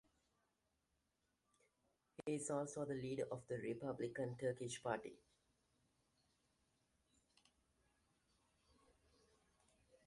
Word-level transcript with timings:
He 2.25 2.33
is 2.33 2.49
also 2.49 2.85
the 2.85 2.95
leader 2.95 3.27
of 3.31 3.43
the 3.47 3.57
Republican 3.57 4.35
Turkish 4.39 4.81
Party. 4.81 5.13